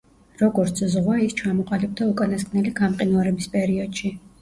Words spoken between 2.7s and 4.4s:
გამყინვარების პერიოდში.